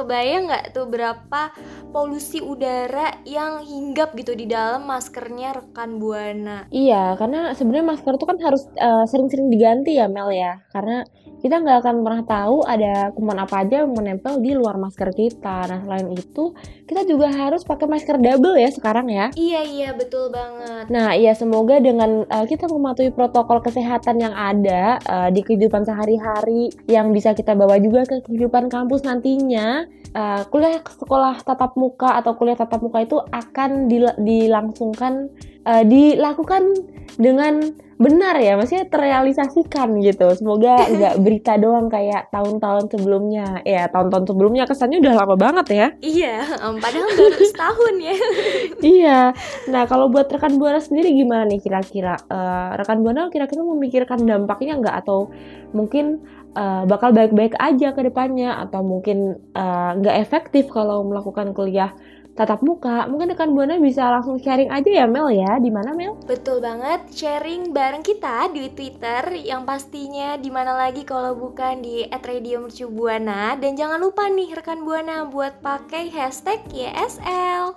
kebayang 0.05 0.51
nggak 0.51 0.77
tuh 0.77 0.87
berapa 0.91 1.43
polusi 1.95 2.45
udara 2.45 3.23
yang 3.25 3.65
hinggap 3.65 4.13
gitu 4.19 4.37
di 4.37 4.51
dalam 4.51 4.85
maskernya 4.85 5.57
rekan 5.57 5.97
buana 5.97 6.69
iya 6.75 7.15
karena 7.17 7.55
sebenarnya 7.57 7.97
masker 7.97 8.15
itu 8.19 8.27
kan 8.29 8.39
harus 8.43 8.63
sering 9.07 9.31
sering-sering 9.31 9.53
diganti 9.53 10.01
ya 10.01 10.09
Mel 10.09 10.33
ya 10.33 10.65
karena 10.73 11.05
kita 11.41 11.57
nggak 11.57 11.79
akan 11.81 11.97
pernah 12.05 12.23
tahu 12.29 12.57
ada 12.69 13.17
kuman 13.17 13.39
apa 13.41 13.65
aja 13.65 13.85
yang 13.85 13.97
menempel 13.97 14.45
di 14.45 14.53
luar 14.53 14.77
masker 14.77 15.09
kita. 15.17 15.65
Nah 15.73 15.81
selain 15.89 16.13
itu 16.13 16.53
kita 16.85 17.09
juga 17.09 17.33
harus 17.33 17.65
pakai 17.65 17.89
masker 17.89 18.21
double 18.21 18.61
ya 18.61 18.69
sekarang 18.69 19.09
ya. 19.09 19.33
Iya 19.33 19.61
iya 19.65 19.91
betul 19.97 20.29
banget. 20.29 20.93
Nah 20.93 21.17
iya 21.17 21.33
semoga 21.33 21.81
dengan 21.81 22.29
uh, 22.29 22.45
kita 22.45 22.69
mematuhi 22.69 23.09
protokol 23.09 23.65
kesehatan 23.65 24.21
yang 24.21 24.37
ada 24.37 25.01
uh, 25.09 25.29
di 25.33 25.41
kehidupan 25.41 25.89
sehari-hari 25.89 26.69
yang 26.85 27.09
bisa 27.17 27.33
kita 27.33 27.57
bawa 27.57 27.81
juga 27.81 28.05
ke 28.05 28.21
kehidupan 28.29 28.69
kampus 28.69 29.01
nantinya. 29.09 29.89
Uh, 30.11 30.43
kuliah 30.51 30.83
sekolah 30.83 31.39
tatap 31.47 31.79
muka 31.79 32.19
atau 32.19 32.35
kuliah 32.35 32.59
tatap 32.59 32.83
muka 32.83 32.99
itu 32.99 33.15
akan 33.31 33.87
dil 33.87 34.11
dilangsungkan 34.19 35.31
uh, 35.63 35.87
dilakukan 35.87 36.75
dengan 37.15 37.63
benar 38.01 38.41
ya, 38.41 38.57
maksudnya 38.57 38.89
terrealisasikan 38.89 40.01
gitu. 40.01 40.33
Semoga 40.33 40.81
nggak 40.97 41.15
berita 41.21 41.61
doang 41.61 41.93
kayak 41.93 42.33
tahun-tahun 42.33 42.89
sebelumnya. 42.89 43.61
Ya, 43.69 43.93
tahun-tahun 43.93 44.25
sebelumnya 44.25 44.65
kesannya 44.65 45.05
udah 45.05 45.15
lama 45.21 45.37
banget 45.37 45.67
ya. 45.69 45.87
Iya, 46.01 46.37
um, 46.65 46.81
padahal 46.81 47.13
baru 47.13 47.45
setahun 47.53 47.95
ya. 48.01 48.17
iya. 48.81 49.21
Nah, 49.69 49.85
kalau 49.85 50.09
buat 50.09 50.33
rekan 50.33 50.57
Buana 50.57 50.81
sendiri 50.81 51.13
gimana 51.13 51.45
nih 51.45 51.61
kira-kira? 51.61 52.17
Uh, 52.27 52.73
rekan 52.81 53.05
Buana 53.05 53.29
kira-kira 53.29 53.61
memikirkan 53.61 54.25
dampaknya 54.25 54.81
nggak 54.81 54.97
atau 55.05 55.29
mungkin 55.77 56.25
uh, 56.55 56.83
bakal 56.87 57.11
baik-baik 57.15 57.55
aja 57.59 57.93
ke 57.95 58.01
depannya 58.07 58.57
atau 58.63 58.81
mungkin 58.83 59.39
nggak 59.99 60.17
uh, 60.17 60.23
efektif 60.23 60.71
kalau 60.71 61.03
melakukan 61.07 61.53
kuliah 61.55 61.93
tatap 62.41 62.65
muka, 62.65 63.05
mungkin 63.11 63.37
rekan 63.37 63.53
Buana 63.53 63.77
bisa 63.77 64.09
langsung 64.09 64.41
sharing 64.41 64.73
aja 64.73 64.89
ya 64.89 65.05
Mel 65.05 65.29
ya. 65.29 65.61
Di 65.61 65.69
mana 65.69 65.93
Mel? 65.93 66.17
Betul 66.25 66.65
banget, 66.65 67.11
sharing 67.13 67.77
bareng 67.77 68.01
kita 68.01 68.49
di 68.55 68.73
Twitter 68.73 69.45
yang 69.45 69.69
pastinya 69.69 70.41
di 70.41 70.49
mana 70.49 70.73
lagi 70.73 71.05
kalau 71.05 71.37
bukan 71.37 71.85
di 71.85 72.09
@radiomercubuana 72.09 73.61
dan 73.61 73.77
jangan 73.77 74.01
lupa 74.01 74.25
nih 74.33 74.57
rekan 74.57 74.87
Buana 74.89 75.29
buat 75.29 75.61
pakai 75.61 76.09
hashtag 76.09 76.65
YSL. 76.73 77.77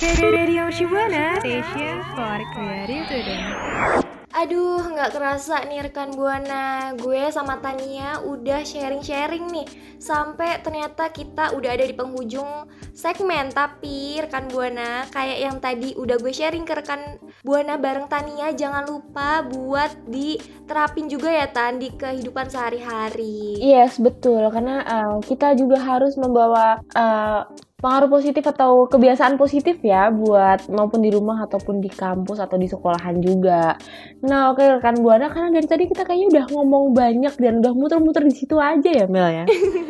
Radio 0.00 0.70
Mercubuana, 0.70 1.42
station 1.42 2.00
for 2.14 2.38
creative 2.54 3.04
today. 3.10 4.09
Aduh, 4.40 4.80
nggak 4.80 5.20
kerasa 5.20 5.68
nih 5.68 5.84
rekan 5.84 6.16
Buana, 6.16 6.96
gue 6.96 7.28
sama 7.28 7.60
Tania 7.60 8.24
udah 8.24 8.64
sharing-sharing 8.64 9.52
nih. 9.52 9.68
Sampai 10.00 10.64
ternyata 10.64 11.12
kita 11.12 11.52
udah 11.52 11.76
ada 11.76 11.84
di 11.84 11.92
penghujung 11.92 12.64
segmen. 12.96 13.52
Tapi 13.52 14.16
rekan 14.24 14.48
Buana, 14.48 15.04
kayak 15.12 15.38
yang 15.44 15.56
tadi 15.60 15.92
udah 15.92 16.16
gue 16.16 16.32
sharing 16.32 16.64
ke 16.64 16.72
rekan 16.72 17.20
Buana 17.44 17.76
bareng 17.76 18.08
Tania 18.08 18.56
Jangan 18.56 18.88
lupa 18.88 19.44
buat 19.44 20.08
diterapin 20.08 21.12
juga 21.12 21.28
ya 21.28 21.44
Tan 21.52 21.76
di 21.76 21.92
kehidupan 21.92 22.48
sehari-hari. 22.48 23.60
Yes, 23.60 24.00
betul, 24.00 24.40
karena 24.48 24.80
uh, 24.88 25.16
kita 25.20 25.52
juga 25.52 25.84
harus 25.84 26.16
membawa 26.16 26.80
uh, 26.96 27.44
pengaruh 27.80 28.12
positif 28.12 28.44
atau 28.44 28.86
kebiasaan 28.86 29.40
positif 29.40 29.80
ya 29.80 30.12
buat 30.12 30.68
maupun 30.68 31.00
di 31.00 31.10
rumah 31.10 31.44
ataupun 31.48 31.80
di 31.80 31.88
kampus 31.88 32.38
atau 32.38 32.60
di 32.60 32.68
sekolahan 32.68 33.18
juga. 33.24 33.74
Nah 34.20 34.52
oke 34.52 34.60
okay, 34.60 34.76
rekan 34.76 35.00
buana 35.00 35.32
karena 35.32 35.48
dari 35.52 35.66
tadi 35.66 35.84
kita 35.88 36.04
kayaknya 36.04 36.28
udah 36.30 36.44
ngomong 36.52 36.84
banyak 36.92 37.34
dan 37.40 37.64
udah 37.64 37.72
muter-muter 37.72 38.22
di 38.22 38.34
situ 38.36 38.60
aja 38.60 38.90
ya 38.92 39.06
Mel 39.08 39.28
ya. 39.32 39.44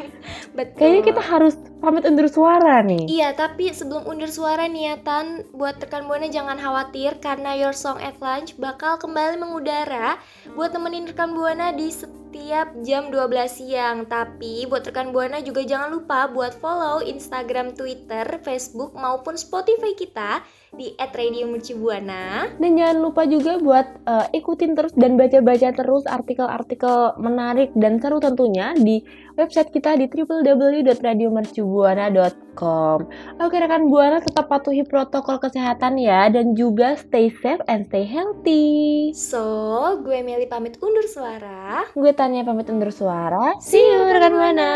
Betul. 0.57 0.79
Kayaknya 0.79 1.03
kita 1.13 1.23
harus 1.23 1.55
pamit 1.81 2.05
undur 2.05 2.29
suara 2.29 2.85
nih. 2.85 3.09
Iya 3.09 3.33
tapi 3.33 3.73
sebelum 3.73 4.05
undur 4.05 4.29
suara 4.29 4.69
niatan 4.69 5.49
buat 5.57 5.81
rekan 5.81 6.05
buana 6.07 6.29
jangan 6.29 6.61
khawatir 6.61 7.19
karena 7.19 7.57
Your 7.57 7.75
Song 7.75 7.99
at 7.99 8.21
Lunch 8.21 8.55
bakal 8.61 9.01
kembali 9.01 9.41
mengudara 9.41 10.21
buat 10.53 10.71
temenin 10.77 11.09
rekan 11.09 11.33
buana 11.33 11.73
di 11.73 11.89
setiap 11.91 12.71
jam 12.87 13.11
12 13.11 13.51
siang. 13.51 14.07
Tapi 14.07 14.69
buat 14.71 14.87
rekan 14.87 15.11
Buana 15.11 15.43
juga 15.43 15.67
jangan 15.67 15.91
lupa 15.91 16.31
buat 16.31 16.55
follow 16.63 17.03
Instagram, 17.03 17.75
Twitter, 17.75 18.39
Facebook 18.47 18.95
maupun 18.95 19.35
Spotify 19.35 19.99
kita 19.99 20.47
di 20.71 20.95
@radiomercubuana. 20.95 22.55
Dan 22.57 22.79
jangan 22.79 23.03
lupa 23.03 23.27
juga 23.27 23.59
buat 23.59 24.07
uh, 24.07 24.31
ikutin 24.31 24.79
terus 24.79 24.95
dan 24.95 25.19
baca-baca 25.19 25.75
terus 25.75 26.07
artikel-artikel 26.07 27.19
menarik 27.19 27.75
dan 27.75 27.99
seru 27.99 28.23
tentunya 28.23 28.71
di 28.79 29.03
website 29.35 29.75
kita 29.75 29.99
di 29.99 30.07
www.radiomercubuana.com. 30.07 32.99
Oke 33.41 33.57
rekan 33.59 33.89
Buana 33.91 34.21
tetap 34.23 34.47
patuhi 34.47 34.87
protokol 34.87 35.43
kesehatan 35.43 35.99
ya 35.99 36.31
dan 36.31 36.55
juga 36.55 36.95
stay 37.01 37.33
safe 37.41 37.65
and 37.67 37.89
stay 37.91 38.07
healthy. 38.07 39.11
So, 39.17 39.97
gue 40.05 40.23
Meli 40.23 40.47
pamit 40.47 40.79
undur 40.79 41.09
suara. 41.09 41.83
Gue 41.97 42.13
Tanya 42.15 42.45
pamit 42.45 42.69
undur 42.71 42.93
suara. 42.93 43.57
See 43.59 43.81
you 43.81 44.05
rekan 44.07 44.33
Buana. 44.37 44.71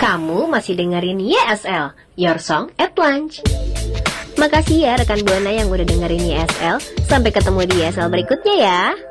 Kamu 0.00 0.48
masih 0.48 0.80
dengerin 0.80 1.20
YSL, 1.20 1.92
Your 2.16 2.40
Song 2.40 2.72
at 2.80 2.96
Lunch. 2.96 3.44
Makasih 4.40 4.88
ya 4.88 4.96
rekan 4.96 5.20
Buana 5.20 5.52
yang 5.52 5.68
udah 5.68 5.84
dengerin 5.84 6.24
YSL. 6.24 6.80
Sampai 7.04 7.28
ketemu 7.28 7.68
di 7.68 7.84
YSL 7.84 8.08
berikutnya 8.08 8.54
ya. 8.56 9.09